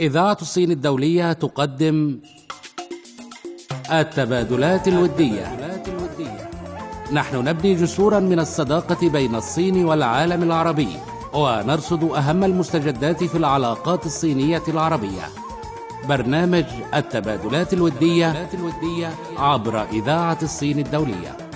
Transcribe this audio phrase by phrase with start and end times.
[0.00, 2.18] إذاعة الصين الدولية تقدم
[3.92, 5.56] التبادلات الودية.
[7.12, 10.88] نحن نبني جسورا من الصداقة بين الصين والعالم العربي
[11.34, 15.28] ونرصد أهم المستجدات في العلاقات الصينية العربية.
[16.08, 16.64] برنامج
[16.94, 18.46] التبادلات الودية
[19.38, 21.49] عبر إذاعة الصين الدولية.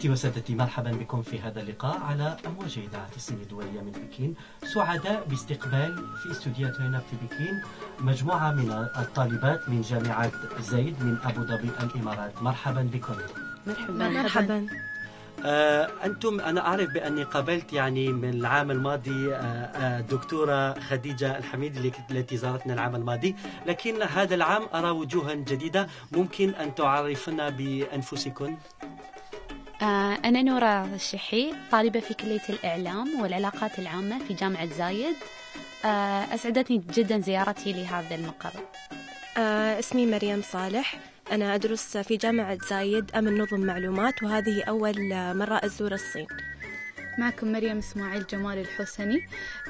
[0.00, 4.34] سيداتي وسادتي مرحبا بكم في هذا اللقاء على أمواج إذاعة الصين الدولية من بكين.
[4.74, 7.62] سعداء باستقبال في استوديوهاتنا في بكين
[7.98, 12.42] مجموعة من الطالبات من جامعة زايد من أبو ظبي الإمارات.
[12.42, 13.14] مرحبا بكم.
[13.66, 14.08] مرحبا.
[14.08, 14.66] مرحبا.
[15.44, 21.92] آه أنتم أنا أعرف بأني قابلت يعني من العام الماضي آه آه دكتورة خديجة الحميد
[22.10, 23.36] التي زارتنا العام الماضي.
[23.66, 25.88] لكن هذا العام أرى وجوها جديدة.
[26.12, 28.58] ممكن أن تعرفنا بأنفسكم
[29.82, 35.16] أنا نورا الشحي طالبة في كلية الإعلام والعلاقات العامة في جامعة زايد.
[35.84, 38.52] آه أسعدتني جدا زيارتي لهذا المقر.
[39.38, 41.00] آه اسمي مريم صالح.
[41.32, 46.26] أنا أدرس في جامعة زايد أمن نظم معلومات وهذه أول آه، مرة أزور الصين.
[47.18, 49.18] معكم مريم إسماعيل جمال الحسني.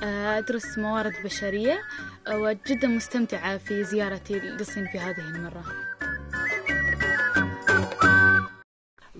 [0.02, 1.78] آه، أدرس موارد بشرية
[2.26, 5.64] آه، وجدا مستمتعة في زيارتي للصين في هذه المرة.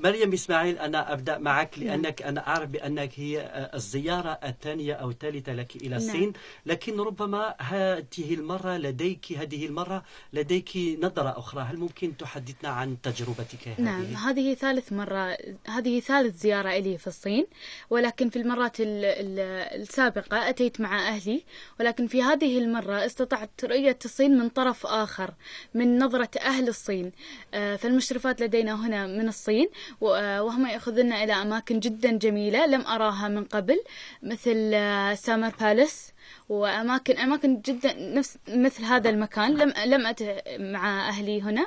[0.05, 5.77] مريم إسماعيل أنا أبدأ معك لأنك أنا أعرف بأنك هي الزيارة الثانية أو الثالثة لك
[5.77, 6.33] إلى الصين.
[6.67, 11.63] لكن ربما هذه المرة لديك هذه المرة لديك نظرة أخرى.
[11.63, 17.07] هل ممكن تحدثنا عن تجربتك هذه؟ نعم هذه ثالث مرة هذه ثالث زيارة إلي في
[17.07, 17.47] الصين.
[17.91, 21.45] ولكن في المرات ال- ال- السابقة أتيت مع أهلي.
[21.81, 25.35] ولكن في هذه المرة استطعت رؤية الصين من طرف آخر
[25.75, 27.13] من نظرة أهل الصين.
[27.55, 29.67] آه، فالمشرفات لدينا هنا من الصين.
[29.67, 33.81] آه، وهم يأخذنا إلى أماكن جدا جميلة لم أراها من قبل
[34.23, 36.13] مثل آه، سامر بالاس
[36.49, 39.57] وأماكن أماكن جدا نفس مثل هذا المكان.
[39.57, 40.23] لم لم أت
[40.61, 41.67] مع أهلي هنا.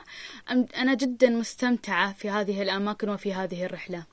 [0.77, 4.12] أنا جدا مستمتعة في هذه الأماكن وفي هذه الرحلة.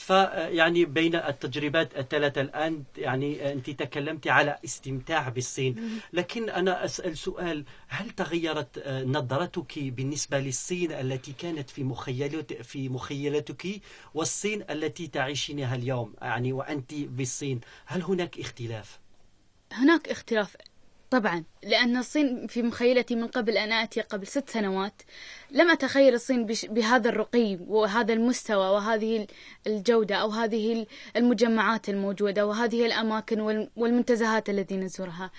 [0.00, 6.00] فيعني بين التجربات الثلاثة الآن يعني أنت تكلمت على استمتاع بالصين.
[6.12, 13.80] لكن أنا أسأل سؤال هل تغيرت نظرتك بالنسبة للصين التي كانت في مخيلت في مخيلتك
[14.14, 18.98] والصين التي تعيشينها اليوم؟ يعني وأنت بالصين هل هناك اختلاف؟
[19.72, 20.56] هناك اختلاف.
[21.10, 25.02] طبعا لأن الصين في مخيلتي من قبل أن آتي قبل ست سنوات
[25.50, 29.26] لم أتخيل الصين بهذا الرقي وهذا المستوى وهذه
[29.66, 35.30] الجودة أو هذه المجمعات الموجودة وهذه الأماكن وال- والمنتزهات التي نزورها.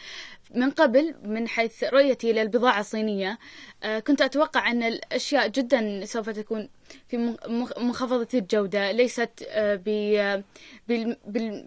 [0.56, 3.40] من قبل من حيث رؤيتي للبضاعة الصينية
[3.84, 6.70] آه، كنت أتوقع أن الأشياء جدا سوف تكون
[7.08, 7.36] في
[7.80, 9.76] منخفضة الجودة ليست آه،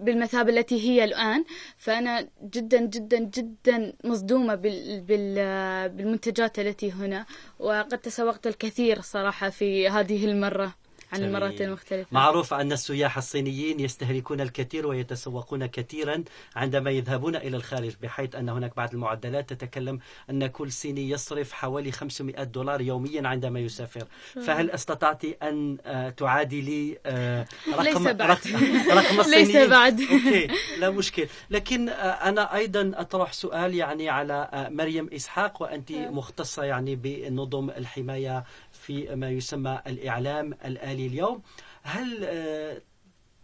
[0.00, 1.44] بالمثابة التي هي الآن.
[1.77, 7.27] فأنا جدا جدا جدا مصدومة بال- بال- بالمنتجات التي هنا
[7.59, 10.75] وقد تسوقت الكثير صراحة في هذه المرة.
[11.15, 11.37] عن جميل.
[11.37, 16.25] المرات المختلفة معروف أن السياح الصينيين يستهلكون الكثير ويتسوقون كثيرا
[16.57, 19.99] عندما يذهبون إلى الخارج بحيث أن هناك بعض المعدلات تتكلم
[20.31, 24.05] أن كل صيني يصرف حوالي 500 دولار يوميا عندما يسافر
[24.47, 28.23] فهل استطعت أن آه، تعادلي آه، رقم ليس بعد.
[28.23, 28.51] رقم,
[28.91, 30.01] رقم ليس الصينيين بعد.
[30.01, 30.49] أوكي
[30.79, 36.97] لا مشكل لكن آه، أنا أيضا أطرح سؤال يعني على مريم إسحاق وأنت مختصة يعني
[36.97, 38.45] بنظم الحماية
[38.87, 41.43] في ما يسمى الإعلام الآلي اليوم.
[41.83, 42.83] هل آه،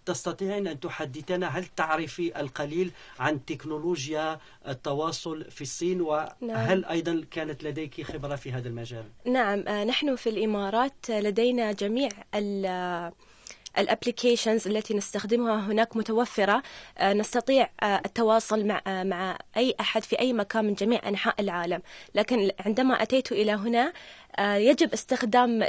[0.07, 8.03] تستطيعين أن تحدثنا هل تعرفي القليل عن تكنولوجيا التواصل في الصين؟ وهل أيضا كانت لديك
[8.03, 12.09] خبرة في هذا المجال؟ نعم آه نحن في الإمارات لدينا جميع
[13.79, 16.63] الابلكيشنز التي نستخدمها هناك متوفرة.
[16.99, 21.35] آه، نستطيع آه، التواصل مع آه، مع أي أحد في أي مكان من جميع أنحاء
[21.41, 21.83] العالم.
[22.15, 23.93] لكن عندما أتيت إلى هنا
[24.41, 25.63] يجب استخدام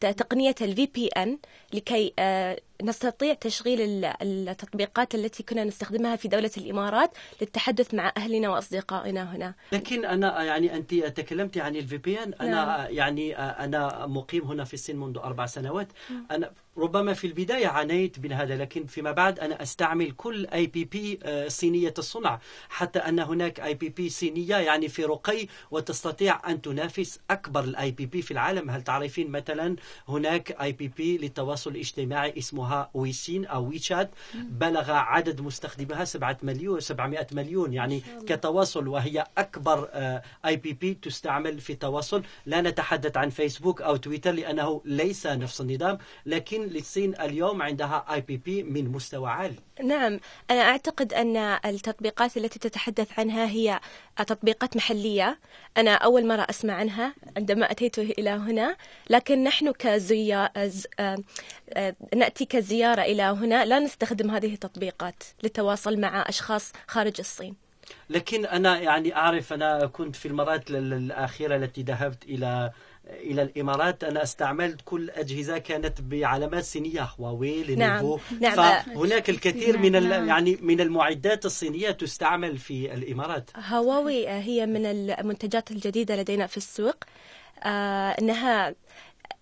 [0.00, 1.28] تقنية ال VPN
[1.74, 4.04] لكي آه، نستطيع تشغيل ال-
[4.48, 7.10] التطبيقات التي كنا نستخدمها في دولة الإمارات
[7.40, 9.54] للتحدث مع أهلنا وأصدقائنا هنا.
[9.72, 12.86] لكن أنا يعني أنت تكلمت عن ال VPN أنا نعم.
[12.94, 15.88] يعني أنا مقيم هنا في الصين منذ أربع سنوات.
[16.30, 21.18] أنا ربما في البداية عانيت من هذا لكن فيما بعد أنا أستعمل كل APP
[21.48, 22.40] صينية الصنع.
[22.68, 28.30] حتى أن هناك APP صينية يعني في رقي وتستطيع أن تنافس أكبر ال APP في
[28.30, 28.70] العالم.
[28.70, 29.76] هل تعرفين مثلا
[30.08, 37.72] هناك APP للتواصل الاجتماعي اسمها Weixin أو WeChat؟ بلغ عدد مستخدميها 7 مليون 700 مليون.
[37.72, 39.88] يعني كتواصل وهي أكبر
[40.46, 42.22] APP تستعمل في التواصل.
[42.46, 48.62] لا نتحدث عن فيسبوك أو تويتر لأنه ليس نفس النظام لكن للصين اليوم عندها APP
[48.62, 49.56] من مستوى عالي.
[49.84, 50.20] نعم
[50.50, 53.80] أنا أعتقد أن التطبيقات التي تتحدث عنها هي
[54.16, 55.38] تطبيقات محلية.
[55.76, 58.76] أنا أول مرة أسمع عنها عندما أتيت إلى هنا
[59.10, 60.50] لكن نحن كزيا
[61.00, 61.16] آه،
[62.16, 67.66] نأتي كزيارة إلى هنا لا نستخدم هذه التطبيقات للتواصل مع أشخاص خارج الصين.
[68.10, 72.70] لكن أنا يعني أعرف أنا كنت في المرات الأخيرة التي ذهبت إلى
[73.10, 78.56] إلى الإمارات أنا استعملت كل أجهزة كانت بعلامات صينية هواوي لينوفو نعم.
[78.56, 78.82] نعم.
[78.82, 80.28] فهناك الكثير من نعم.
[80.28, 86.96] يعني من المعدات الصينية تستعمل في الإمارات هواوي هي من المنتجات الجديدة لدينا في السوق
[87.64, 88.74] آه إنها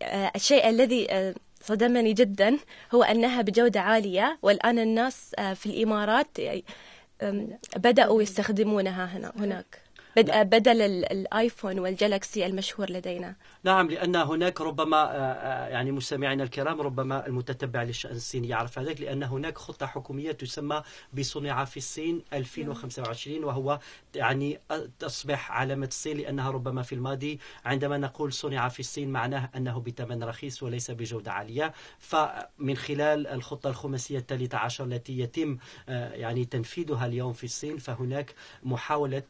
[0.03, 2.59] آه الشيء الذي آه صدمني جدا
[2.95, 6.29] هو أنها بجودة عالية والآن الناس آه في الإمارات
[7.77, 9.84] بدأوا يستخدمونها هنا هناك
[10.17, 13.35] بدل الآيفون والجالكسي المشهور لدينا.
[13.65, 19.01] نعم لأن هناك ربما آه، آه، يعني مستمعينا الكرام ربما المتتبع للشأن الصيني يعرف ذلك
[19.01, 20.83] لأن هناك خطة حكومية تسمى
[21.13, 23.79] بصنع في الصين 2025 وهو
[24.15, 24.61] يعني
[24.99, 30.25] تصبح علامة الصين لأنها ربما في الماضي عندما نقول صنع في الصين معناه أنه بثمن
[30.25, 31.73] رخيص وليس بجودة عالية.
[31.99, 35.59] فمن خلال الخطة الخماسية الثالثة عشر التي يتم
[35.89, 39.23] آه، يعني تنفيذها اليوم في الصين فهناك محاولة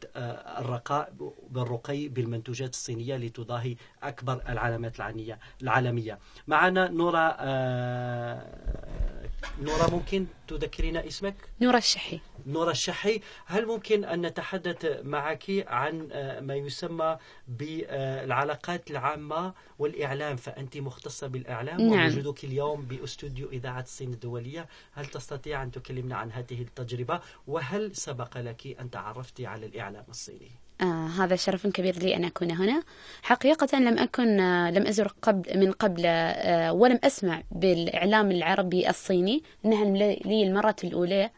[0.75, 1.13] الرقاء
[1.49, 9.15] بالرقي بالمنتوجات الصينية لتضاهي أكبر العلامات العالمية العالمية معنا نورا آه
[9.61, 16.39] نورا ممكن تذكرينا اسمك؟ نورا الشحي نورا الشحي هل ممكن أن نتحدث معك عن آه،
[16.39, 17.17] ما يسمى
[17.47, 22.03] بالعلاقات العامة والإعلام فأنت مختصة بالإعلام نعم.
[22.03, 28.37] ووجودك اليوم باستوديو إذاعة الصين الدولية هل تستطيع أن تكلمنا عن هذه التجربة وهل سبق
[28.37, 32.83] لك أن تعرفتِ على الإعلام الصيني؟ آه هذا شرف كبير لي أن أكون هنا.
[33.23, 39.43] حقيقة لم أكن آه لم أزر قبل من قبل آه ولم أسمع بالإعلام العربي الصيني.
[39.65, 39.85] إنها
[40.25, 41.29] لي المرة الأولى.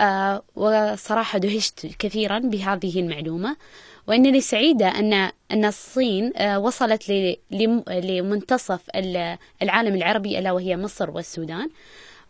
[0.00, 3.56] آه وصراحة دهشت كثيرا بهذه المعلومة.
[4.06, 5.12] وإنني سعيدة أن
[5.52, 7.12] أن الصين آه وصلت
[7.90, 8.80] لمنتصف
[9.62, 11.70] العالم العربي ألا وهي مصر والسودان.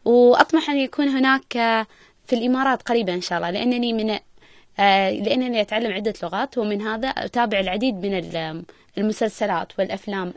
[0.04, 1.52] وأطمح أن يكون هناك
[2.26, 4.20] في الإمارات قريبا إن شاء الله لأنني من آه،
[4.78, 8.64] لأنني أتعلم عدة لغات ومن هذا أتابع العديد من
[8.98, 10.32] المسلسلات والأفلام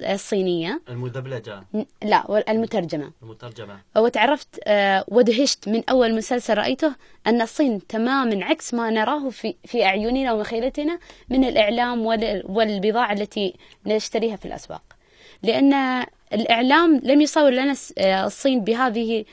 [0.00, 0.80] الصينية.
[0.88, 1.64] المدبلجة.
[2.02, 3.12] لا المترجمة.
[3.22, 3.80] المترجمة.
[3.96, 6.94] وتعرفت آه، ودهشت من أول مسلسل رأيته
[7.26, 10.98] أن الصين تماما عكس ما نراه في في أعيننا ومخيلتنا
[11.28, 12.06] من الإعلام
[12.44, 13.54] والبضاعة التي
[13.86, 14.82] نشتريها في الأسواق.
[15.42, 19.24] لأن الإعلام لم يصور لنا آه، الصين بهذه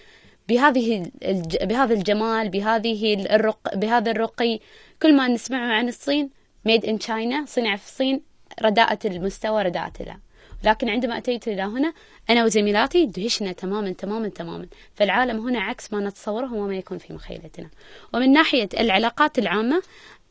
[0.48, 1.58] بهذه الج...
[1.64, 3.76] بهذا الجمال بهذه الرق...
[3.76, 4.60] بهذا الرقي
[5.02, 6.30] كل ما نسمعه عن الصين
[6.66, 8.22] ميد ان تشاينا صنع في الصين
[8.62, 10.18] رداءة المستوى رداءة له.
[10.64, 11.94] لكن عندما أتيت إلى هنا
[12.30, 14.68] أنا وزميلاتي دهشنا تماما تماما تماما.
[14.96, 17.70] فالعالم هنا عكس ما نتصوره وما يكون في مخيلتنا.
[18.14, 19.82] ومن ناحية العلاقات العامة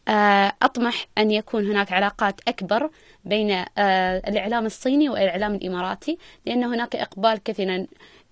[0.09, 2.91] آه، أطمح أن يكون هناك علاقات أكبر
[3.25, 7.87] بين آه، الإعلام الصيني والإعلام الإماراتي لأن هناك إقبال كثيرا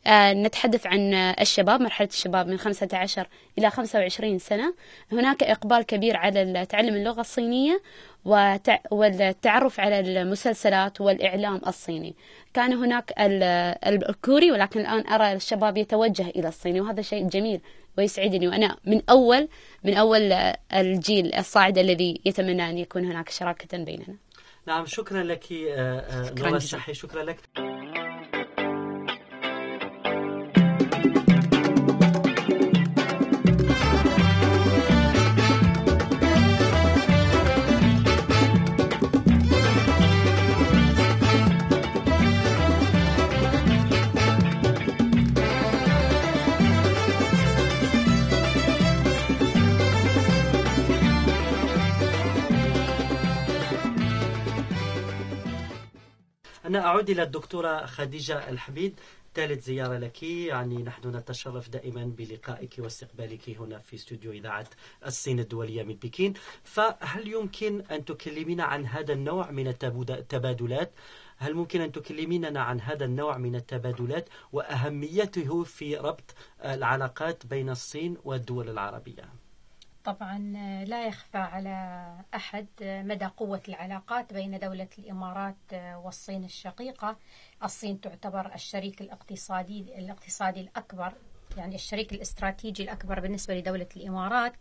[0.08, 3.26] نتحدث عن الشباب مرحلة الشباب من 15
[3.58, 4.74] إلى 25 سنة.
[5.12, 7.82] هناك إقبال كبير على تعلم اللغة الصينية
[8.90, 12.14] والتعرف على المسلسلات والإعلام الصيني.
[12.54, 13.12] كان هناك
[13.86, 17.60] الكوري ولكن الآن أرى الشباب يتوجه إلى الصيني وهذا شيء جميل
[17.98, 18.48] ويسعدني.
[18.48, 19.48] وأنا من أول
[19.84, 20.32] من أول
[20.72, 24.16] الجيل الصاعد الذي يتمنى أن يكون هناك شراكة بيننا.
[24.66, 26.94] نعم شكرا لك آه، آه، نورا الشحي.
[26.94, 27.38] شكرا لك.
[56.72, 59.00] أنا أعود إلى الدكتورة خديجة الحميد.
[59.34, 60.22] ثالث زيارة لك.
[60.22, 64.66] يعني نحن نتشرف دائما بلقائك واستقبالك هنا في استوديو إذاعة
[65.06, 66.34] الصين الدولية من بكين.
[66.64, 70.92] فهل يمكن أن تكلمينا عن هذا النوع من التبادلات؟
[71.36, 78.16] هل ممكن أن تكلميننا عن هذا النوع من التبادلات وأهميته في ربط العلاقات بين الصين
[78.24, 79.41] والدول العربية؟
[80.04, 80.38] طبعا
[80.84, 87.16] لا يخفى على أحد مدى قوة العلاقات بين دولة الإمارات والصين الشقيقة.
[87.64, 91.12] الصين تعتبر الشريك الاقتصادي الاقتصادي الأكبر
[91.56, 94.54] يعني الشريك الاستراتيجي الأكبر بالنسبة لدولة الإمارات.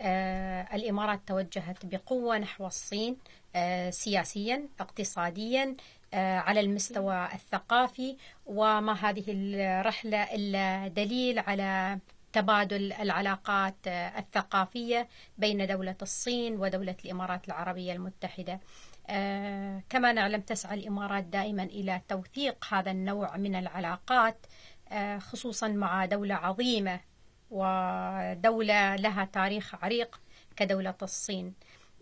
[0.00, 3.16] آه الإمارات توجهت بقوة نحو الصين
[3.56, 5.76] آه سياسيا اقتصاديا
[6.14, 8.16] آه على المستوى الثقافي.
[8.46, 11.98] وما هذه الرحلة إلا دليل على
[12.32, 15.08] تبادل العلاقات الثقافية
[15.38, 18.60] بين دولة الصين ودولة الإمارات العربية المتحدة.
[19.10, 24.46] آه كما نعلم تسعى الإمارات دائما إلى توثيق هذا النوع من العلاقات
[24.92, 27.00] آه خصوصا مع دولة عظيمة
[27.50, 30.20] ودولة لها تاريخ عريق
[30.56, 31.54] كدولة الصين.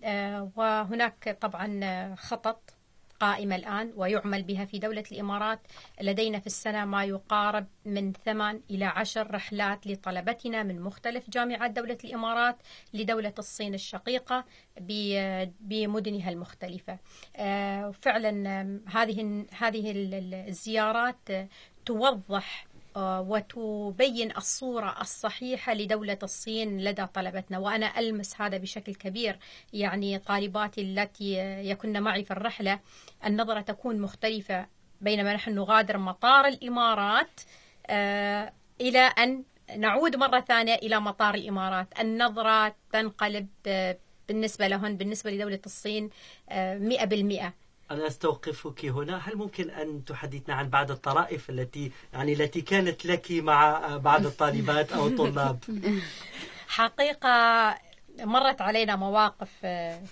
[0.04, 2.75] آه وهناك طبعا خطط
[3.20, 5.60] قائمة الآن ويعمل بها في دولة الإمارات.
[6.00, 11.98] لدينا في السنة ما يقارب من ثمان إلى عشر رحلات لطلبتنا من مختلف جامعات دولة
[12.04, 12.56] الإمارات
[12.94, 14.44] لدولة الصين الشقيقة
[15.60, 16.98] بمدنها المختلفة.
[17.92, 18.30] فعلا
[18.86, 19.92] هذه هذه
[20.48, 21.28] الزيارات
[21.86, 22.66] توضح
[22.98, 27.58] وتبين الصورة الصحيحة لدولة الصين لدى طلبتنا.
[27.58, 29.38] وأنا ألمس هذا بشكل كبير.
[29.72, 31.34] يعني طالباتي التي
[31.70, 32.80] يكن معي في الرحلة
[33.26, 34.66] النظرة تكون مختلفة
[35.00, 37.40] بينما نحن نغادر مطار الإمارات
[38.80, 39.44] إلى أن
[39.76, 42.00] نعود مرة ثانية إلى مطار الإمارات.
[42.00, 43.48] النظرة تنقلب
[44.28, 46.10] بالنسبة لهن بالنسبة لدولة الصين
[46.52, 47.54] مئة بالمئة.
[47.90, 49.18] أنا أستوقفك هنا.
[49.18, 54.92] هل ممكن أن تحدثنا عن بعض الطرائف التي يعني التي كانت لك مع بعض الطالبات
[54.92, 55.58] أو الطلاب؟
[56.68, 57.74] حقيقة
[58.20, 59.66] مرت علينا مواقف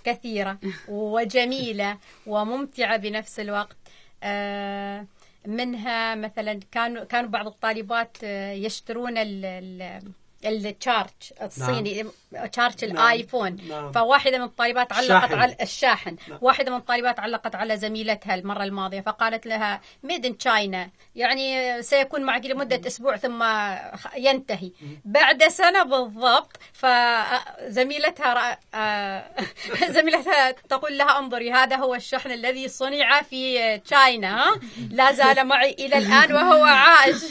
[0.05, 3.77] كثيرة وجميلة وممتعة بنفس الوقت.
[5.47, 8.23] منها مثلا كانوا كانوا بعض الطالبات
[8.65, 9.15] يشترون
[10.47, 11.11] التشارج
[11.43, 12.47] الصيني نعم.
[12.47, 12.97] تشارج نعم.
[12.97, 13.93] الآيفون نعم.
[13.93, 15.35] فواحدة من الطالبات علقت شاحن.
[15.35, 16.39] على الشاحن نعم.
[16.43, 22.23] واحدة من الطالبات علقت على زميلتها المرة الماضية فقالت لها ميد ان تشاينا يعني سيكون
[22.23, 23.45] معك لمدة أسبوع ثم
[24.17, 24.71] ينتهي
[25.05, 28.59] بعد سنة بالضبط فزميلتها
[29.97, 34.61] زميلتها تقول لها انظري هذا هو الشحن الذي صنع في تشاينا
[34.91, 37.23] لا زال معي إلى الآن وهو عاش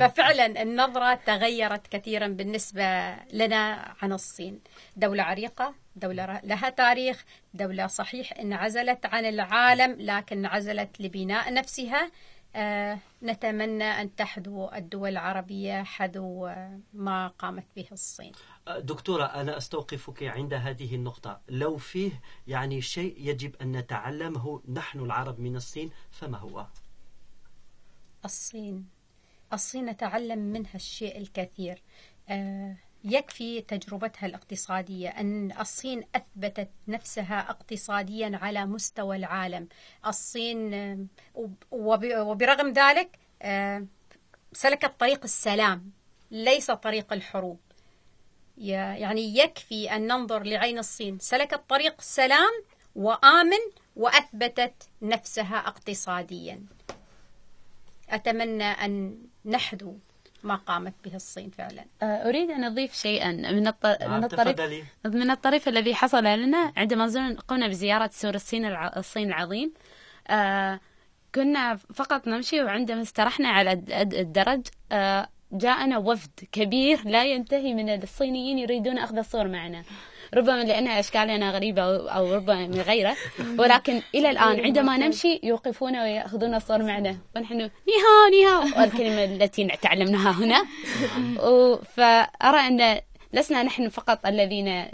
[0.00, 4.60] ففعلا النظرة تغيرت كثيرا بالنسبة لنا عن الصين.
[4.96, 12.10] دولة عريقة دولة لها تاريخ دولة صحيح انعزلت عن العالم لكن انعزلت لبناء نفسها.
[12.56, 16.54] آه نتمنى أن تحذو الدول العربية حذو
[16.92, 18.32] ما قامت به الصين.
[18.78, 21.40] دكتورة أنا أستوقفك عند هذه النقطة.
[21.48, 26.66] لو فيه يعني شيء يجب أن نتعلمه نحن العرب من الصين فما هو؟
[28.24, 28.93] الصين.
[29.54, 31.82] الصين نتعلم منها الشيء الكثير.
[32.28, 39.68] آه يكفي تجربتها الاقتصادية أن الصين أثبتت نفسها اقتصاديا على مستوى العالم.
[40.06, 41.08] الصين
[41.70, 43.18] وبرغم ذلك
[44.52, 45.90] سلكت طريق السلام
[46.30, 47.58] ليس طريق الحروب.
[48.56, 51.18] يعني يكفي أن ننظر لعين الصين.
[51.18, 52.52] سلكت طريق السلام
[52.94, 53.64] وآمن
[53.96, 56.62] وأثبتت نفسها اقتصاديا.
[58.14, 59.98] أتمنى أن نحذو
[60.42, 61.84] ما قامت به الصين فعلا.
[62.02, 63.32] أريد أن أضيف شيئا.
[63.32, 63.86] من الط...
[63.86, 64.60] من الطريف
[65.04, 68.92] من الطريف الذي حصل لنا عندما قمنا بزيارة سور الصين الع...
[68.96, 69.72] الصين العظيم.
[70.28, 70.80] آه
[71.34, 78.58] كنا فقط نمشي وعندما استرحنا على الدرج آه جاءنا وفد كبير لا ينتهي من الصينيين
[78.58, 79.82] يريدون أخذ الصور معنا.
[80.34, 83.16] ربما لأن أشكالنا غريبة أو ربما من غيره.
[83.58, 87.16] ولكن إلى الآن عندما نمشي يوقفون ويأخذون الصور معنا.
[87.36, 88.84] ونحن نيها نيها.
[88.84, 90.64] الكلمة التي تعلمناها هنا.
[91.84, 93.00] فأرى أن
[93.32, 94.84] لسنا نحن فقط الذين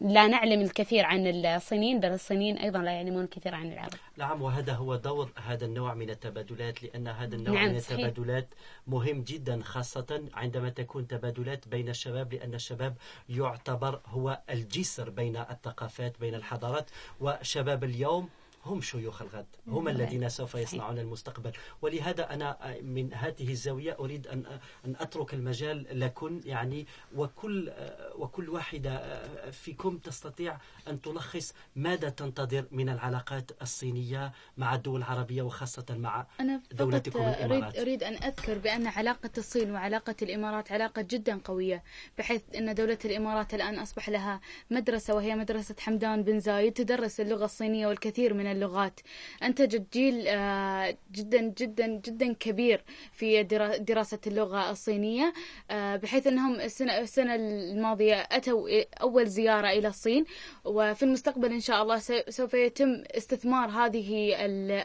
[0.00, 3.92] لا نعلم الكثير عن الصينيين بل الصينيين أيضا لا يعلمون الكثير عن العرب.
[4.16, 8.48] نعم وهذا هو دور هذا النوع من التبادلات لأن هذا النوع نعم من التبادلات
[8.86, 12.96] مهم جدا خاصة عندما تكون تبادلات بين الشباب لأن الشباب
[13.28, 16.90] يعتبر هو الجسر بين الثقافات بين الحضارات.
[17.20, 18.28] وشباب اليوم
[18.64, 21.52] هم شيوخ الغد هم الذين سوف يصنعون المستقبل.
[21.82, 24.46] ولهذا أنا من هذه الزاوية أريد أن
[24.84, 26.86] أن أترك المجال لكم يعني
[27.16, 27.72] وكل
[28.14, 35.84] وكل واحدة فيكم تستطيع أن تلخص ماذا تنتظر من العلاقات الصينية مع الدول العربية وخاصة
[35.90, 41.40] مع أنا دولتكم الإمارات؟ أريد, أريد أن أذكر بأن علاقة الصين وعلاقة الإمارات علاقة جدا
[41.44, 41.82] قوية
[42.18, 47.44] بحيث أن دولة الإمارات الآن أصبح لها مدرسة وهي مدرسة حمدان بن زايد تدرس اللغة
[47.44, 49.00] الصينية والكثير من اللغات.
[49.42, 53.42] أنتجت جيل آه، جدا جدا جدا كبير في
[53.80, 55.32] دراسة اللغة الصينية
[55.70, 58.68] آه، بحيث أنهم السنة الماضية أتوا
[59.02, 60.24] أول زيارة إلى الصين
[60.64, 64.36] وفي المستقبل إن شاء الله سوف يتم استثمار هذه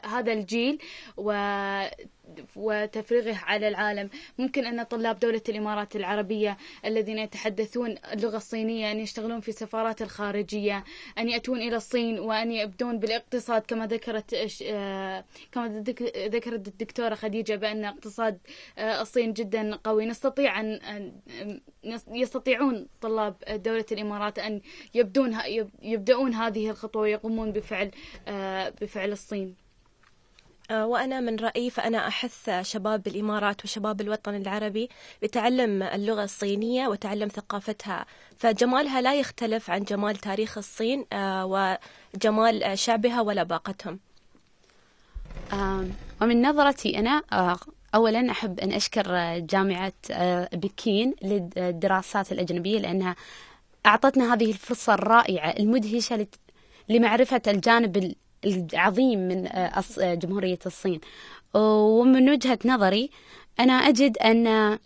[0.05, 0.79] هذا الجيل
[1.17, 1.31] و
[2.55, 4.09] وتفريغه على العالم.
[4.37, 10.83] ممكن أن طلاب دولة الإمارات العربية الذين يتحدثون اللغة الصينية أن يشتغلون في السفارات الخارجية
[11.17, 14.35] أن يأتون إلى الصين وأن يبدون بالاقتصاد كما ذكرت
[15.51, 15.83] كما
[16.27, 18.39] ذكرت الدكتورة خديجة بأن اقتصاد
[18.77, 20.05] آه، الصين جدا قوي.
[20.05, 21.11] نستطيع أن
[22.11, 24.61] يستطيعون طلاب دولة الإمارات أن
[24.93, 25.37] يبدون
[25.81, 27.91] يبدأون هذه الخطوة ويقومون بفعل
[28.27, 29.62] آه، بفعل الصين.
[30.71, 34.89] وأنا من رأيي فأنا أحث شباب الإمارات وشباب الوطن العربي
[35.21, 38.05] بتعلم اللغة الصينية وتعلم ثقافتها.
[38.37, 41.45] فجمالها لا يختلف عن جمال تاريخ الصين آه،
[42.15, 43.99] وجمال شعبها ولا باقتهم.
[46.21, 47.57] ومن نظرتي أنا آه،
[47.95, 49.93] أولا أحب أن أشكر جامعة
[50.53, 53.15] بكين للدراسات الأجنبية لأنها
[53.85, 56.27] أعطتنا هذه الفرصة الرائعة المدهشة
[56.89, 60.99] لمعرفة الجانب العظيم من آه، آه، جمهورية الصين.
[61.53, 63.09] ومن وجهة نظري
[63.59, 64.77] أنا أجد أن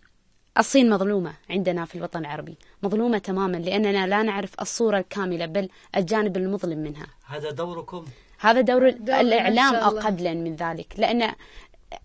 [0.58, 2.58] الصين مظلومة عندنا في الوطن العربي.
[2.84, 7.08] مظلومة تماما لأننا لا نعرف الصورة الكاملة بل الجانب المظلم منها.
[7.26, 8.06] هذا دوركم؟
[8.40, 11.34] هذا دور, دور الإعلام قبلا من ذلك لأن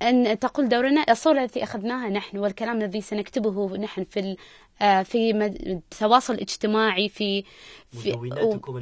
[0.02, 4.36] أن تقول دورنا الصورة التي أخذناها نحن والكلام الذي سنكتبه نحن في
[4.82, 7.44] آه، في التواصل الاجتماعي في,
[7.90, 8.12] في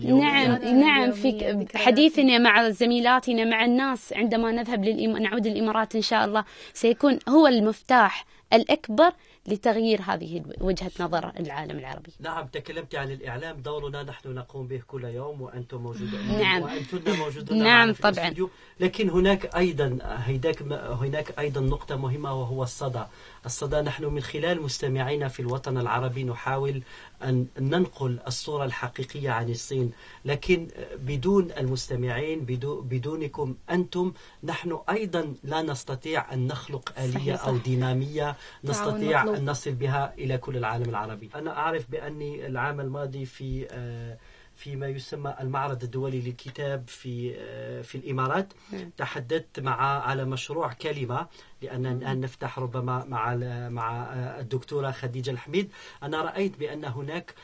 [0.04, 4.12] نعم نعم في حديثنا مع زميلاتنا مع الناس.
[4.12, 5.16] عندما نذهب للإم...
[5.16, 9.12] نعود الامارات إن شاء الله سيكون هو المفتاح الأكبر
[9.46, 12.12] لتغيير هذه وجهة نظر العالم العربي.
[12.20, 13.62] نعم تكلمت عن الإعلام.
[13.62, 16.38] دورنا نحن نقوم به كل يوم وأنتم موجودون.
[16.40, 16.62] نعم.
[16.62, 18.34] وأنتم موجودون نعم طبعا.
[18.80, 23.02] لكن هناك أيضا هيداك هناك أيضا نقطة مهمة وهو الصدى.
[23.46, 26.82] الصدى نحن من خلال مستمعينا في الوطن العربي نحاول
[27.22, 29.92] أن ننقل الصورة الحقيقية عن الصين
[30.24, 34.12] لكن بدون المستمعين بدونكم أنتم
[34.44, 40.56] نحن أيضا لا نستطيع أن نخلق آلية أو دينامية نستطيع أن نصل بها إلى كل
[40.56, 41.30] العالم العربي.
[41.34, 44.18] أنا أعرف بأني العام الماضي في آه،
[44.60, 48.90] فيما يسمى المعرض الدولي للكتاب في آه، في الإمارات نعم.
[48.96, 51.26] تحدثت مع على مشروع كلمة
[51.62, 53.34] لأن الان نفتح ربما مع
[53.68, 57.34] مع آه، الدكتورة خديجة الحميد أنا رأيت بأن هناك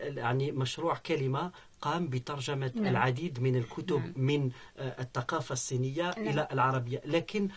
[0.00, 2.86] يعني مشروع كلمة قام بترجمة نعم.
[2.86, 4.12] العديد من الكتب نعم.
[4.16, 6.28] من آه، الثقافة الصينية نعم.
[6.28, 7.48] إلى العربية لكن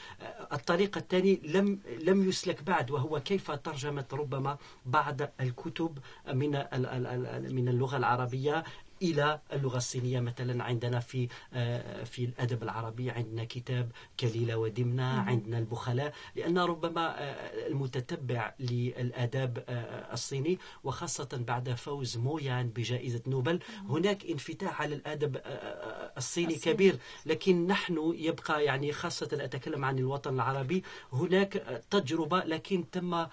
[0.54, 6.00] الطريقة الثانية لم لم يسلك بعد وهو كيف ترجمت ربما بعض الكتب
[6.34, 6.52] من
[7.52, 8.64] من اللغة العربية
[9.02, 15.58] إلى اللغة الصينية مثلا عندنا في آه، في الأدب العربي عندنا كتاب كليلة ودمنة عندنا
[15.58, 24.26] البخلاء لأن ربما آه، المتتبع للاداب آه، الصيني وخاصة بعد فوز مويان بجائزة نوبل هناك
[24.26, 25.42] انفتاح على الأدب
[26.18, 26.98] الصيني كبير.
[27.26, 33.26] لكن نحن يبقى يعني خاصة أتكلم عن الوطن العربي هناك تجربة لكن تم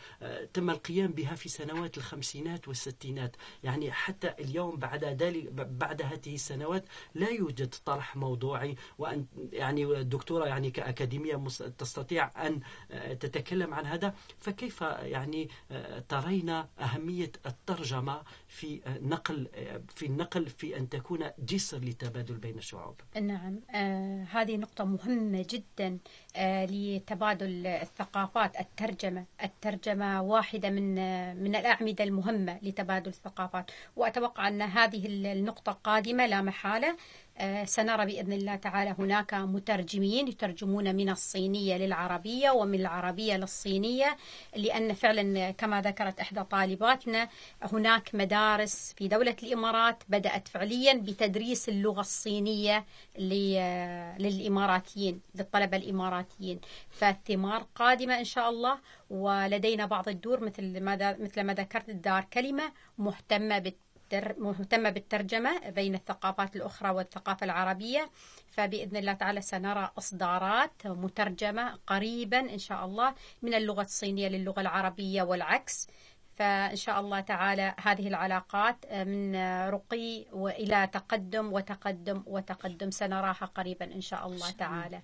[0.55, 3.37] تم القيام بها في سنوات الخمسينات والستينات.
[3.65, 6.85] يعني حتى اليوم بعد ذلك بعد هذه السنوات
[7.15, 11.45] لا يوجد طرح موضوعي وأن يعني الدكتورة يعني كأكاديمية
[11.79, 12.61] تستطيع أن
[12.91, 19.49] آه، تتكلم عن هذا فكيف يعني آه، ترين أهمية الترجمة في آه، نقل
[19.95, 25.99] في النقل في أن تكون جسر للتبادل بين الشعوب؟ نعم آه هذه نقطة مهمة جدا
[26.37, 30.95] آه لتبادل الثقافات الترجمة الترجمة واحدة من
[31.43, 33.71] من الأعمدة المهمة لتبادل الثقافات.
[33.97, 35.07] وأتوقع أن هذه
[35.43, 36.97] النقطة قادمة لا محالة.
[37.39, 44.17] آه، سنرى بإذن الله تعالى هناك مترجمين يترجمون من الصينية للعربية ومن العربية للصينية
[44.57, 47.29] لأن فعلا كما ذكرت إحدى طالباتنا
[47.63, 52.85] هناك مدارس في دولة الإمارات بدأت فعليا بتدريس اللغة الصينية
[54.19, 56.61] للإماراتيين للطلبة الإماراتيين.
[56.91, 58.79] فالثمار قادمة إن شاء الله
[59.11, 63.92] ولدينا بعض الدور مثل ما مثل ما ذكرت الدار كلمة مهتمة بالتدريس
[64.39, 68.11] مهتمة بالترجمة بين الثقافات الأخرى والثقافة العربية.
[68.53, 75.23] فبإذن الله تعالى سنرى إصدارات مترجمة قريبا إن شاء الله من اللغة الصينية للغة العربية
[75.23, 75.89] والعكس.
[76.37, 79.37] فإن شاء الله تعالى هذه العلاقات من
[79.69, 82.91] رقي وإلى تقدم وتقدم وتقدم.
[82.91, 84.51] سنراها قريبا إن شاء الله.
[84.51, 85.03] تعالى.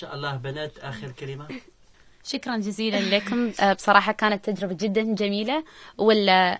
[0.00, 0.36] شاء الله.
[0.36, 1.46] بنات آخر كلمة.
[2.32, 3.52] شكرا جزيلا لكم.
[3.60, 5.64] آه، بصراحة كانت تجربة جدا جميلة
[5.98, 6.58] وال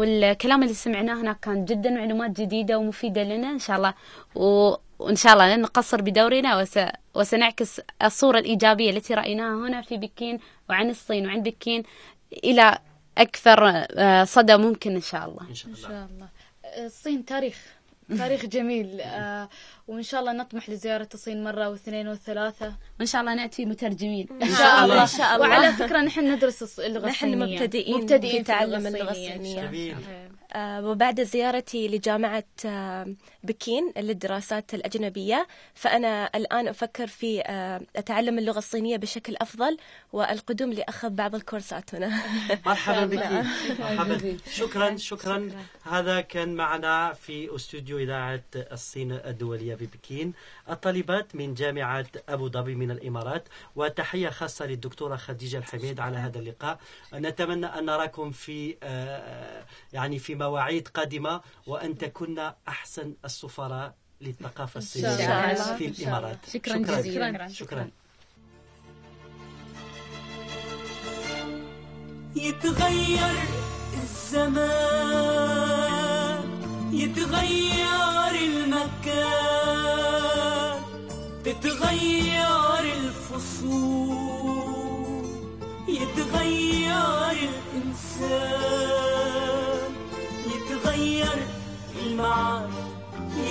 [0.00, 3.94] والكلام اللي سمعناه هناك كان جدا معلومات جديدة ومفيدة لنا إن شاء الله.
[4.34, 4.74] و...
[4.98, 6.78] وإن شاء الله لن نقصر بدورنا وس...
[7.14, 10.38] وسنعكس الصورة الإيجابية التي رأيناها هنا في بكين
[10.70, 11.82] وعن الصين وعن بكين
[12.44, 12.78] إلى
[13.18, 13.58] أكثر
[13.96, 15.48] آه، صدى ممكن إن شاء الله.
[15.48, 16.28] إن شاء إن الله شاء الله.
[16.86, 17.58] الصين تاريخ
[18.18, 19.00] تاريخ جميل.
[19.00, 19.48] آه
[19.88, 22.74] وإن شاء الله نطمح لزيارة الصين مرة واثنين وثلاثة.
[22.98, 24.28] وإن شاء الله نأتي مترجمين.
[24.42, 25.02] إن شاء الله.
[25.02, 25.48] إن شاء الله.
[25.48, 27.60] وعلى فكرة نحن ندرس اللغة نحن الصينية
[27.96, 29.36] مبتدئين في تعلم اللغة الصينية.
[29.36, 29.62] الصينية.
[29.66, 29.96] جميل.
[30.52, 38.58] آه، وبعد زيارتي لجامعة آه، بكين للدراسات الأجنبية فأنا الآن أفكر في آه، أتعلم اللغة
[38.58, 39.76] الصينية بشكل أفضل
[40.12, 42.22] والقدوم لأخذ بعض الكورسات هنا.
[42.66, 43.46] مرحبا بك.
[43.80, 44.36] مرحبا.
[44.52, 44.96] شكرا.
[44.96, 45.50] شكرا.
[45.84, 50.32] هذا كان معنا في أستوديو إذاعة الصين الدولية ببكين
[50.70, 53.48] الطالبات من جامعة أبو ظبي من الإمارات.
[53.76, 56.78] وتحية خاصة للدكتورة خديجة الحميد على هذا اللقاء.
[57.14, 65.54] نتمنى أن نراكم في آه، يعني في مواعيد قادمة وأن تكون أحسن السفراء للثقافة الصينية.
[65.76, 66.38] في الإمارات.
[66.52, 67.48] شكراً جزيلاً.
[67.48, 67.90] شكرا.
[72.36, 73.36] يتغير
[74.02, 74.86] الزمان
[76.92, 78.05] يتغير
[81.62, 84.36] تتغير الفصول
[85.88, 87.30] يتغير
[87.72, 88.72] الإنسان
[90.46, 91.38] يتغير
[92.02, 92.70] المعاد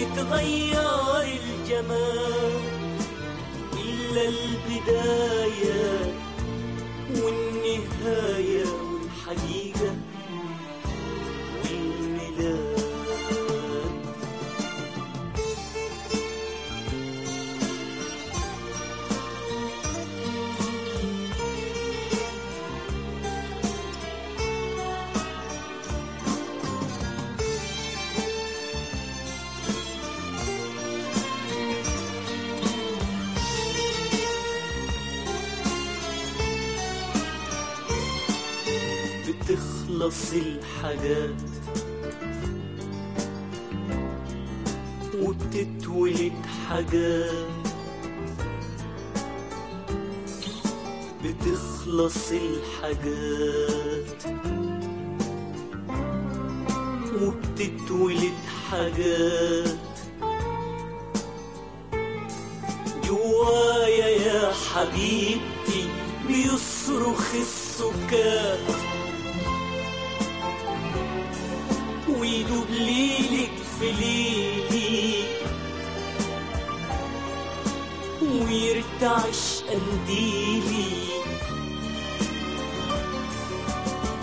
[0.01, 2.55] يتغير الجمال.
[3.73, 6.13] إلا البدايات
[7.09, 9.64] والنهاية والحقيقة
[39.95, 41.41] بتخلص الحاجات.
[45.21, 46.33] وبتتولد
[46.69, 47.47] حاجات.
[51.23, 54.23] بتخلص الحاجات.
[57.21, 58.39] وبتتولد
[58.71, 59.77] حاجات.
[63.07, 65.89] جوايا يا حبيبتي
[66.27, 68.94] بيصرخ السكات.
[79.05, 80.91] ويرتعش قنديلي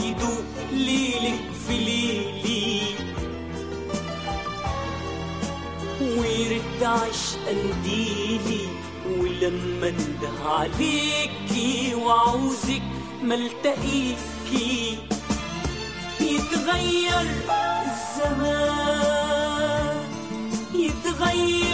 [0.01, 2.83] يدوب ليلك في ليلي.
[6.01, 8.67] ويرتعش قنديلي
[9.19, 12.83] ولما انده عليكي وعوزك
[13.23, 14.99] ملتقيكي
[16.21, 17.27] يتغير
[18.33, 19.23] الزمان.
[20.75, 21.72] يتغير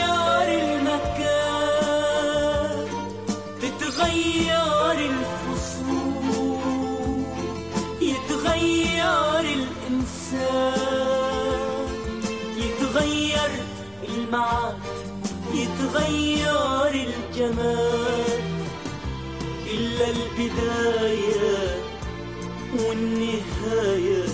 [15.88, 18.42] يتغير الجمال
[19.66, 21.82] إلا البداية
[22.78, 24.27] والنهاية.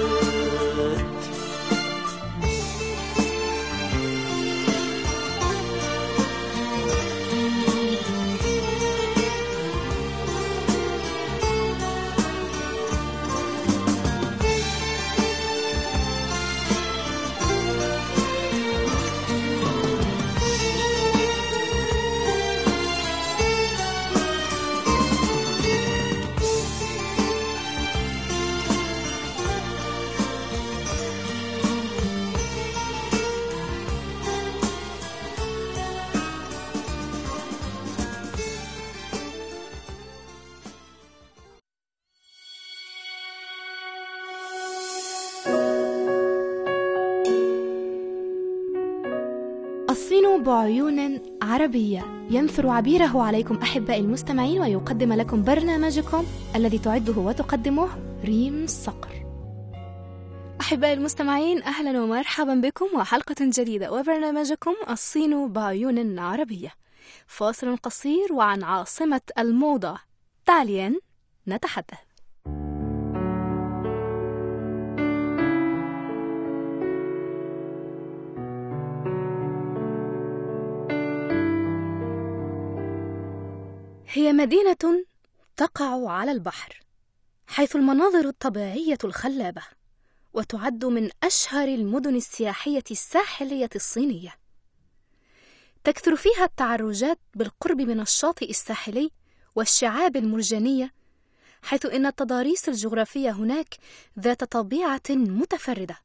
[50.57, 52.27] بعيون عربية.
[52.29, 57.89] ينثر عبيره عليكم أحبائي المستمعين ويقدم لكم برنامجكم الذي تعده وتقدمه
[58.25, 59.25] ريم صقر.
[60.61, 66.73] أحبائي المستمعين أهلا ومرحبا بكم وحلقة جديدة وبرنامجكم الصين بعيون عربية.
[67.27, 69.97] فاصل قصير وعن عاصمة الموضة
[70.45, 70.99] تاليان
[71.47, 72.06] نتحدث.
[84.09, 85.05] هي مدينة
[85.57, 86.79] تقع على البحر
[87.47, 89.61] حيث المناظر الطبيعية الخلابة
[90.33, 94.35] وتعد من أشهر المدن السياحية الساحلية الصينية.
[95.83, 99.11] تكثر فيها التعرجات بالقرب من الشاطئ الساحلي
[99.55, 100.93] والشعاب المرجانية
[101.61, 103.75] حيث إن التضاريس الجغرافية هناك
[104.19, 105.97] ذات طبيعة متفردة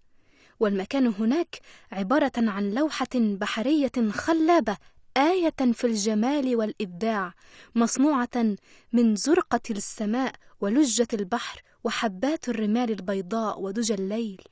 [0.61, 1.61] والمكان هناك
[1.93, 4.77] عبارة عن لوحة بحرية خلابة
[5.17, 7.35] آية في الجمال والإبداع
[7.75, 8.57] مصنوعة
[8.93, 14.43] من زرقة السماء ولجة البحر وحبات الرمال البيضاء ودجى الليل.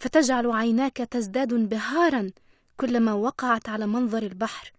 [0.00, 2.30] فتجعل عيناك تزداد انبهارا
[2.76, 4.72] كلما وقعت على منظر البحر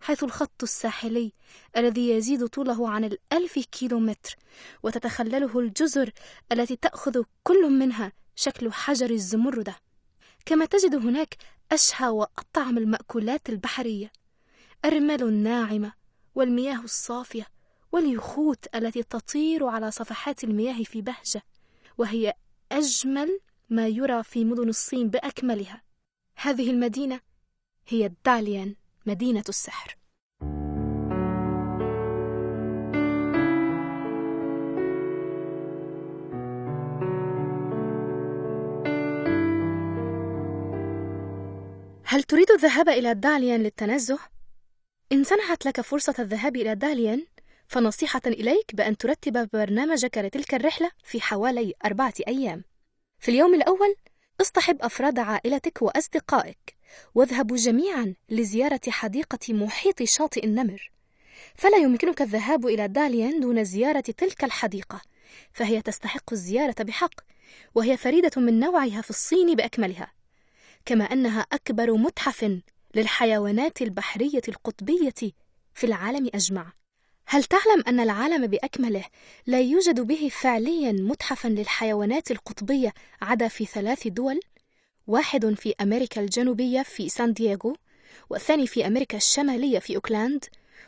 [0.00, 1.32] حيث الخط الساحلي
[1.76, 4.36] الذي يزيد طوله عن الألف كيلومتر
[4.82, 6.10] وتتخلله الجزر
[6.52, 9.76] التي تأخذ كل منها شكل حجر الزمردة
[10.46, 11.36] كما تجد هناك
[11.72, 14.12] أشهى وأطعم المأكولات البحرية.
[14.84, 15.92] الرمال الناعمة
[16.34, 17.46] والمياه الصافية
[17.92, 21.42] واليخوت التي تطير على صفحات المياه في بهجة
[21.98, 22.34] وهي
[22.72, 25.82] أجمل ما يرى في مدن الصين بأكملها
[26.36, 27.20] هذه المدينة
[27.88, 28.74] هي داليان
[29.06, 29.96] مدينة السحر
[42.08, 44.18] هل تريد الذهاب إلى داليان للتنزه؟
[45.12, 47.26] إن سنحت لك فرصة الذهاب إلى داليان
[47.68, 52.64] فنصيحة إليك بأن ترتب برنامجك لتلك الرحلة في حوالي أربعة أيام.
[53.18, 53.94] في اليوم الأول
[54.40, 56.76] اصطحب أفراد عائلتك وأصدقائك
[57.14, 60.90] واذهبوا جميعا لزيارة حديقة محيط شاطئ النمر.
[61.54, 65.02] فلا يمكنك الذهاب إلى داليان دون زيارة تلك الحديقة،
[65.52, 67.14] فهي تستحق الزيارة بحق،
[67.74, 70.12] وهي فريدة من نوعها في الصين بأكملها.
[70.84, 72.60] كما أنها أكبر متحف
[72.96, 75.32] للحيوانات البحرية القطبية
[75.74, 76.72] في العالم أجمع.
[77.26, 79.04] هل تعلم أن العالم بأكمله
[79.46, 84.40] لا يوجد به فعليا متحفا للحيوانات القطبية عدا في ثلاث دول؟
[85.06, 87.76] واحد في أمريكا الجنوبية في سان دييغو،
[88.30, 90.44] والثاني في أمريكا الشمالية في أوكلاند،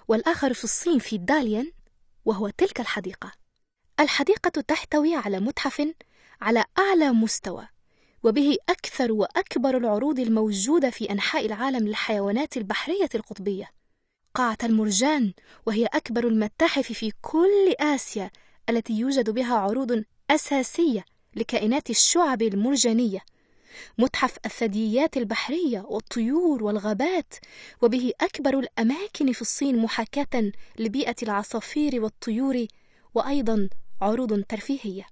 [0.08, 1.72] والآخر في الصين في داليان،
[2.24, 3.32] وهو تلك الحديقة.
[4.00, 5.94] الحديقة تحتوي على متحف
[6.40, 7.68] على أعلى مستوى
[8.22, 13.70] وبه أكثر وأكبر العروض الموجودة في أنحاء العالم للحيوانات البحرية القطبية.
[14.34, 15.32] قاعة المرجان
[15.66, 18.30] وهي أكبر المتاحف في كل آسيا
[18.68, 21.04] التي يوجد بها عروض أساسية
[21.36, 23.20] لكائنات الشعب المرجانية،
[23.98, 27.34] متحف الثدييات البحرية والطيور والغابات
[27.82, 32.66] وبه أكبر الأماكن في الصين محاكاة لبيئة العصافير والطيور
[33.14, 33.68] وأيضا
[34.00, 35.06] عروض ترفيهية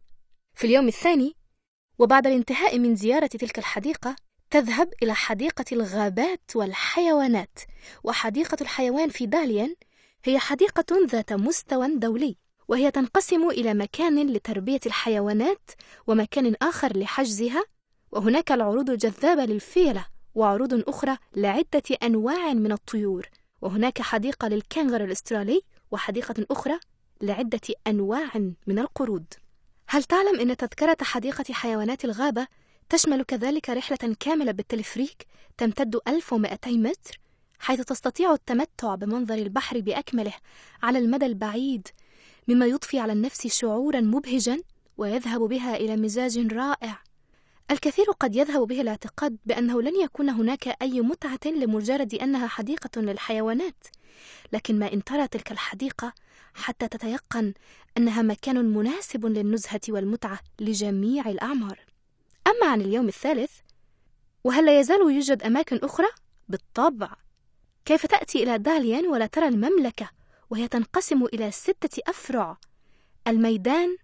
[0.55, 1.37] في اليوم الثاني
[1.99, 4.17] وبعد الانتهاء من زيارة تلك الحديقة
[4.51, 7.59] تذهب إلى حديقة الغابات والحيوانات.
[8.05, 9.75] وحديقة الحيوان في داليان
[10.25, 12.37] هي حديقة ذات مستوى دولي
[12.69, 15.71] وهي تنقسم إلى مكان لتربية الحيوانات
[16.07, 17.65] ومكان آخر لحجزها
[18.13, 23.29] وهناك العروض الجذابة للفيلة وعروض أخرى لعدة أنواع من الطيور.
[23.63, 26.79] وهناك حديقة للكنغر الأسترالي وحديقة أخرى
[27.21, 28.31] لعدة أنواع
[28.67, 29.35] من القرود.
[29.89, 32.47] هل تعلم أن تذكرة حديقة حيوانات الغابة
[32.89, 35.27] تشمل كذلك رحلة كاملة بالتلفريك
[35.59, 37.21] تمتد 1200 متر
[37.59, 40.35] حيث تستطيع التمتع بمنظر البحر بأكمله
[40.83, 41.89] على المدى البعيد
[42.49, 44.63] مما يضفي على النفس شعورا مبهجا
[44.99, 47.06] ويذهب بها إلى مزاج رائع.
[47.71, 53.87] الكثير قد يذهب به الاعتقاد بأنه لن يكون هناك أي متعة لمجرد أنها حديقة للحيوانات.
[54.53, 56.13] لكن ما إن ترى تلك الحديقة
[56.55, 57.55] حتى تتيقن
[57.99, 61.79] أنها مكان مناسب للنزهة والمتعة لجميع الأعمار.
[62.47, 63.53] أما عن اليوم الثالث
[64.45, 66.09] وهل لا يزال يوجد أماكن أخرى؟
[66.49, 67.17] بالطبع.
[67.85, 70.11] كيف تأتي إلى داليان ولا ترى المملكة
[70.51, 72.57] وهي تنقسم إلى ستة أفرع؟
[73.29, 73.97] الميدان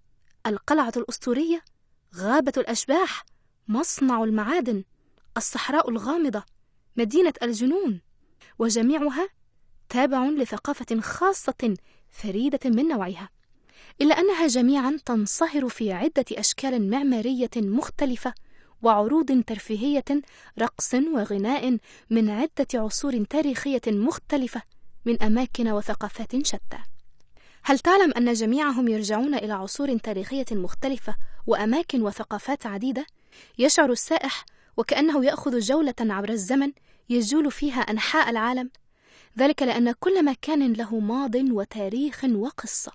[0.46, 1.64] القلعة الأسطورية
[2.14, 3.24] غابة الأشباح
[3.68, 4.84] مصنع المعادن
[5.36, 6.42] الصحراء الغامضة
[6.96, 8.00] مدينة الجنون
[8.58, 9.28] وجميعها
[9.88, 11.76] تابع لثقافة خاصة
[12.10, 13.28] فريدة من نوعها
[14.00, 18.34] إلا أنها جميعا تنصهر في عدة أشكال معمارية مختلفة
[18.82, 20.04] وعروض ترفيهية
[20.58, 21.78] رقص وغناء
[22.10, 24.62] من عدة عصور تاريخية مختلفة
[25.04, 26.78] من أماكن وثقافات شتى.
[27.64, 33.06] هل تعلم أن جميعهم يرجعون إلى عصور تاريخية مختلفة وأماكن وثقافات عديدة؟
[33.58, 34.44] يشعر السائح
[34.76, 36.72] وكأنه يأخذ جولة عبر الزمن
[37.08, 38.70] يجول فيها أنحاء العالم.
[39.38, 42.92] ذلك لأن كل مكان له ماض وتاريخ وقصة.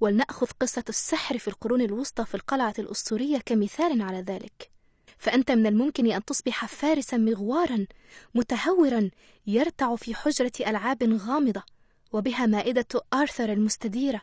[0.00, 4.76] ولنأخذ قصة السحر في القرون الوسطى في القلعة الأسطورية كمثال على ذلك.
[5.18, 7.86] فأنت من الممكن أن تصبح فارسا مغوارا
[8.34, 9.10] متهورا
[9.46, 11.62] يرتع في حجرة ألعاب غامضة
[12.12, 14.20] وبها مائدة آرثر المستديرة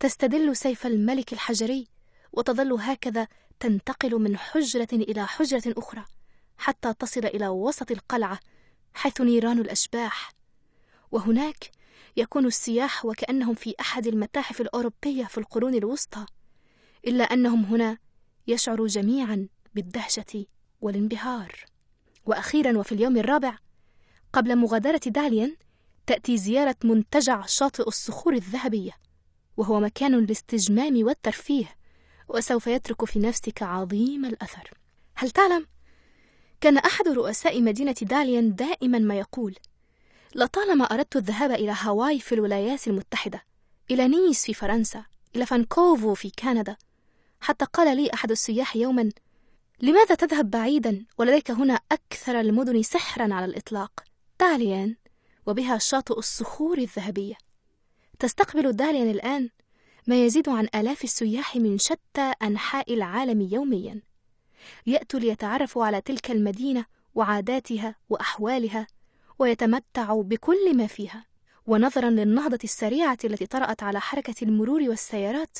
[0.00, 1.86] تستدل سيف الملك الحجري
[2.32, 3.28] وتظل هكذا
[3.60, 6.04] تنتقل من حجرة إلى حجرة أخرى
[6.58, 8.40] حتى تصل إلى وسط القلعة
[8.94, 10.32] حيث نيران الأشباح.
[11.12, 11.70] وهناك
[12.16, 16.26] يكون السياح وكأنهم في أحد المتاحف الأوروبية في القرون الوسطى
[17.06, 17.98] إلا أنهم هنا
[18.46, 20.46] يشعروا جميعا بالدهشة
[20.80, 21.64] والانبهار.
[22.26, 23.58] وأخيرا وفي اليوم الرابع
[24.32, 25.56] قبل مغادرة داليان
[26.06, 28.92] تأتي زيارة منتجع شاطئ الصخور الذهبية
[29.56, 31.76] وهو مكان الاستجمام والترفيه.
[32.28, 34.70] وسوف يترك في نفسك عظيم الأثر
[35.14, 35.66] هل تعلم؟
[36.60, 39.54] كان أحد رؤساء مدينة داليان دائما ما يقول
[40.34, 43.42] لطالما أردت الذهاب إلى هاواي في الولايات المتحدة
[43.90, 45.04] إلى نيس في فرنسا
[45.36, 46.76] إلى فانكوفو في كندا
[47.40, 49.10] حتى قال لي أحد السياح يوما
[49.80, 54.04] لماذا تذهب بعيدا ولديك هنا أكثر المدن سحرا على الإطلاق
[54.40, 54.96] داليان
[55.46, 57.34] وبها شاطئ الصخور الذهبية
[58.18, 59.50] تستقبل داليان الآن
[60.06, 64.02] ما يزيد عن آلاف السياح من شتى أنحاء العالم يوميا.
[64.86, 68.86] يأتوا ليتعرفوا على تلك المدينة وعاداتها وأحوالها
[69.38, 71.24] ويتمتعوا بكل ما فيها.
[71.66, 75.58] ونظرا للنهضة السريعة التي طرأت على حركة المرور والسيارات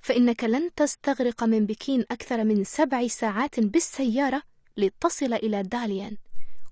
[0.00, 4.42] فإنك لن تستغرق من بكين أكثر من سبع ساعات بالسيارة
[4.76, 6.16] لتصل إلى داليان.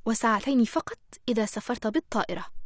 [0.07, 0.99] وساعتين فقط
[1.29, 2.62] إذا سافرت بالطائرة.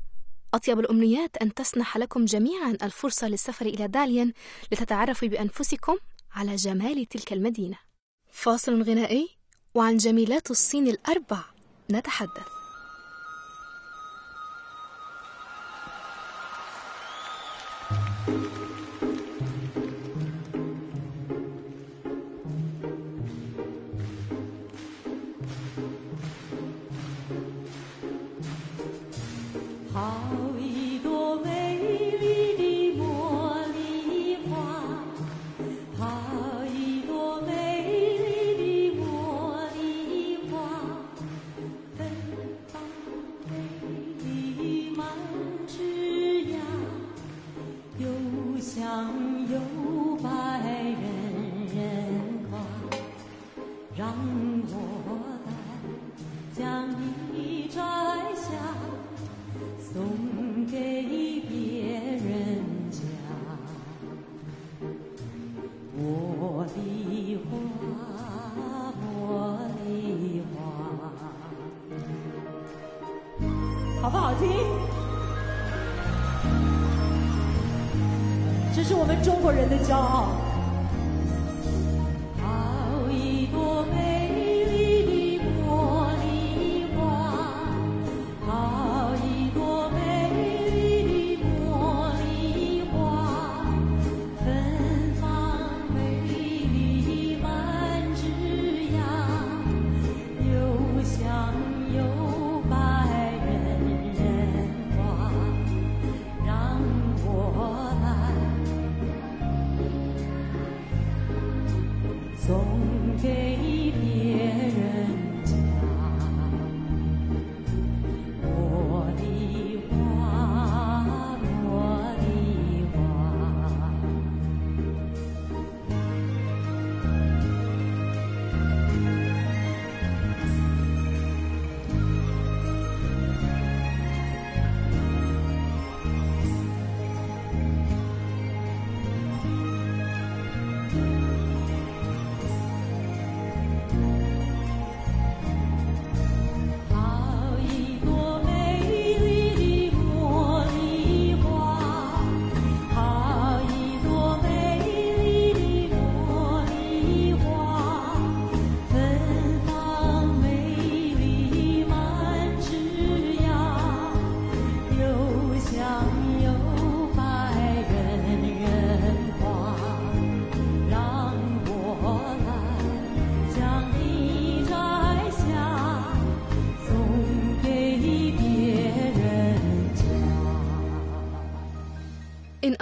[0.57, 4.33] أطيب الأمنيات أن تسنح لكم جميعا الفرصة للسفر إلى داليان
[4.73, 5.97] لتتعرفوا بأنفسكم
[6.35, 7.79] على جمال تلك المدينة.
[8.31, 9.29] فاصل غنائي
[9.75, 11.45] وعن جميلات الصين الأربع.
[11.91, 12.56] نتحدث.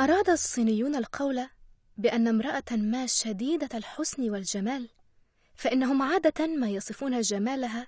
[0.04, 1.46] أراد الصينيون القول
[1.96, 4.88] بأن امرأة ما شديدة الحسن والجمال
[5.54, 7.86] فإنهم عادة ما يصفون جمالها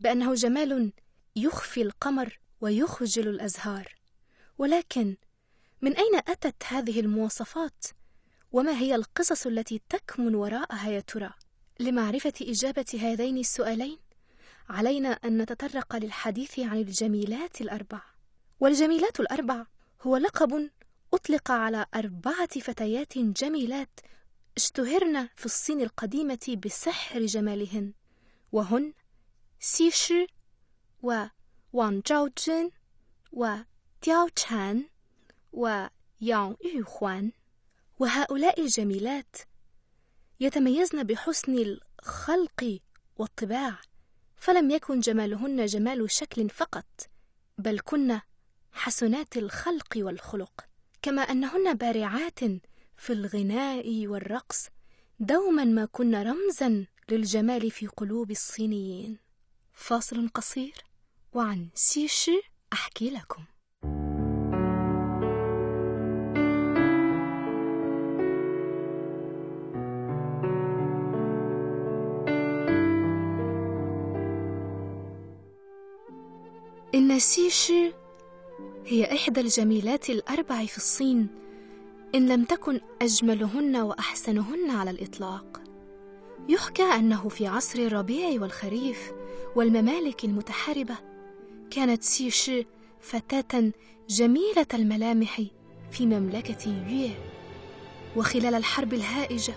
[0.00, 0.92] بأنه جمال
[1.36, 3.94] يخفي القمر ويخجل الأزهار
[4.58, 5.16] ولكن
[5.82, 7.84] من أين أتت هذه المواصفات؟
[8.52, 11.30] وما هي القصص التي تكمن وراءها يا ترى؟
[11.80, 13.98] لمعرفة إجابة هذين السؤالين
[14.68, 18.02] علينا أن نتطرق للحديث عن الجميلات الأربع
[18.60, 19.66] والجميلات الأربع
[20.02, 20.70] هو لقب
[21.14, 24.00] أطلق على أربعة فتيات جميلات
[24.56, 27.92] اشتهرن في الصين القديمة بسحر جمالهن
[28.52, 28.92] وهن
[29.60, 30.26] سي شي
[31.02, 32.70] ووان زاو جن
[33.32, 34.88] ودياو تشان
[35.52, 37.32] وياو يوخوان.
[37.98, 39.36] وهؤلاء الجميلات
[40.40, 42.80] يتميزن بحسن الخلق
[43.16, 43.78] والطباع
[44.36, 47.08] فلم يكن جمالهن جمال شكل فقط
[47.58, 48.20] بل كن
[48.72, 50.73] حسنات الخلق والخلق.
[51.04, 52.38] كما أنهن بارعات
[52.96, 54.68] في الغناء والرقص
[55.20, 59.18] دوما ما كن رمزا للجمال في قلوب الصينيين.
[59.72, 60.74] فاصل قصير
[61.32, 62.40] وعن سيشي
[62.72, 63.44] أحكي لكم.
[76.94, 78.03] إن سيشي
[78.86, 81.28] هي إحدى الجميلات الأربع في الصين.
[82.14, 85.60] إن لم تكن أجملهن وأحسنهن على الإطلاق.
[86.48, 89.12] يحكى أنه في عصر الربيع والخريف
[89.56, 90.94] والممالك المتحاربة
[91.70, 92.66] كانت سيشي
[93.00, 93.72] فتاة
[94.08, 95.42] جميلة الملامح
[95.90, 97.10] في مملكة يويه
[98.16, 99.54] وخلال الحرب الهائجة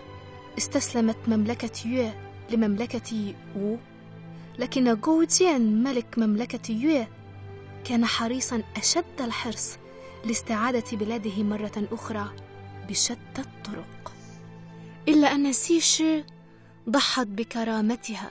[0.57, 3.77] استسلمت مملكة يويه لمملكة وو
[4.59, 7.09] لكن جوجيان ملك مملكة يويه
[7.87, 9.77] كان حريصا أشد الحرص
[10.25, 12.29] لاستعادة بلاده مرة أخرى
[12.89, 14.13] بشتى الطرق.
[15.07, 16.23] إلا أن سيشي
[16.89, 18.29] ضحت بكرامتها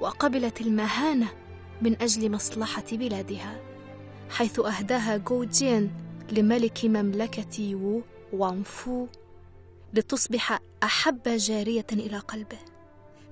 [0.00, 1.28] وقبلت المهانة
[1.82, 3.60] من أجل مصلحة بلادها
[4.30, 5.90] حيث أهداها جوجين
[6.32, 9.06] لملك مملكة وو وانفو
[9.94, 12.58] لتصبح أحب جارية إلى قلبه.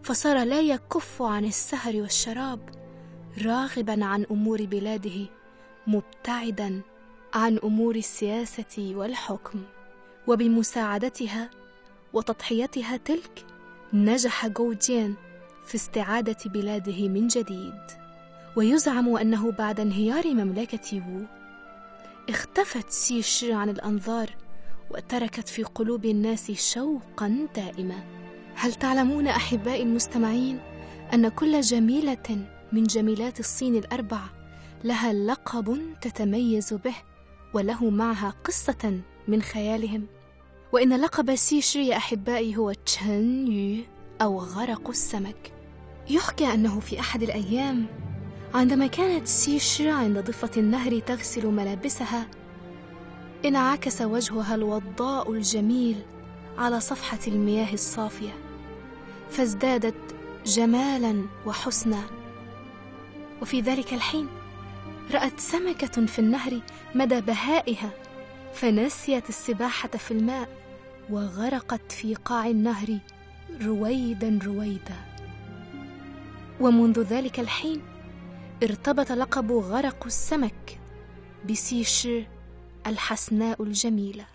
[0.03, 2.61] فصار لا يكف عن السهر والشراب
[3.45, 5.44] راغبا عن أمور بلاده
[5.87, 6.81] مبتعدا
[7.35, 9.63] عن أمور السياسة والحكم
[10.27, 11.51] وبمساعدتها
[12.13, 13.45] وتضحيتها تلك
[13.93, 15.15] نجح جوجين
[15.67, 17.81] في استعادة بلاده من جديد.
[18.57, 21.21] ويزعم أنه بعد انهيار مملكه وو
[22.29, 24.31] اختفت سيشي عن الأنظار
[24.91, 28.05] وتركت في قلوب الناس شوقا دائما.
[28.55, 30.61] هل تعلمون أحبائي المستمعين
[31.15, 34.21] أن كل جميلة من جميلات الصين الأربع
[34.85, 36.95] لها لقب تتميز به
[37.55, 40.07] وله معها قصة من خيالهم.
[40.73, 43.85] وإن لقب سيشي يا أحبائي هو chen yu
[44.23, 45.53] أو غرق السمك.
[46.11, 47.87] يحكى أنه في أحد الأيام
[48.55, 52.27] عندما كانت سيشي عند ضفة النهر تغسل ملابسها
[53.45, 55.97] انعكس وجهها الوضاء الجميل
[56.59, 58.33] على صفحة المياه الصافية
[59.31, 60.15] فازدادت
[60.47, 62.01] جمالا وحسنا.
[63.43, 64.29] وفي ذلك الحين
[65.13, 66.61] رأت سمكة في النهر
[66.95, 67.91] مدى بهائها
[68.55, 70.49] فنسيت السباحة في الماء
[71.11, 72.99] وغرقت في قاع النهر
[73.63, 74.97] رويدا رويدا.
[76.61, 77.83] ومنذ ذلك الحين
[78.63, 80.81] ارتبط لقب غرق السمك
[81.51, 82.27] بسيشي
[82.87, 84.34] الحسناء الجميلة.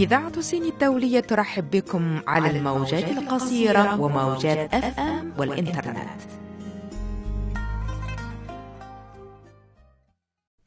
[0.00, 6.20] إذاعة الصين الدولية ترحب بكم على الموجات القصيرة وموجات أف أم والإنترنت.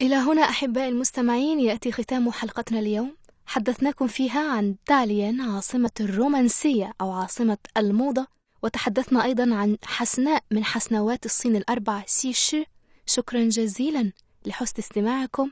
[0.02, 3.16] إلى هنا أحبائي المستمعين يأتي ختام حلقتنا اليوم.
[3.46, 8.26] حدثناكم فيها عن داليان عاصمة الرومانسية أو عاصمة الموضة
[8.62, 12.64] وتحدثنا أيضا عن حسناء من حسنوات الصين الأربع سيشي.
[13.06, 14.12] شكرا جزيلا.
[14.46, 15.50] لحسن استماعكم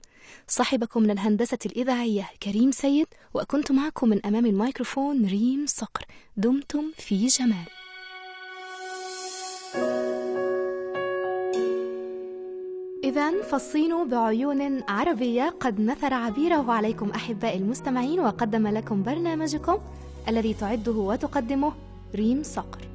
[0.49, 6.05] صاحبكم من الهندسة الإذاعية كريم سيد وكنت معكم من أمام الميكروفون ريم صقر.
[6.37, 7.67] دمتم في جمال.
[13.05, 19.79] إذا فالصين بعيون عربية قد نثر عبيره عليكم أحبائي المستمعين وقدم لكم برنامجكم
[20.29, 21.73] الذي تعده وتقدمه
[22.15, 22.92] ريم صقر.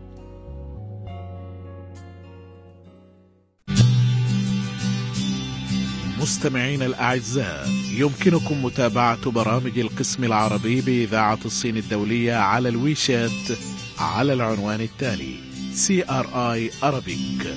[6.22, 13.58] مستمعينا الأعزاء يمكنكم متابعة برامج القسم العربي بإذاعة الصين الدولية على الويشات
[14.00, 15.36] على العنوان التالي
[15.76, 17.48] CRI Arabic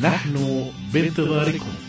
[0.00, 1.81] نحن بانتظاركم.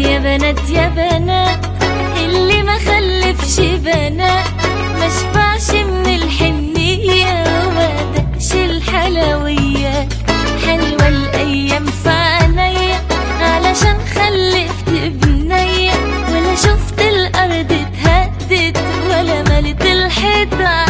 [0.00, 1.66] يا بنات يا بنات
[2.16, 4.44] اللي ما خلفش بنات
[4.98, 10.08] ما شبعش من الحنية وما دقش الحلوية.
[10.66, 13.00] حلوة الأيام في عينيا
[13.40, 15.92] علشان خلفت بنية
[16.32, 18.78] ولا شفت الأرض اتهدت
[19.08, 20.89] ولا ملت الحيطة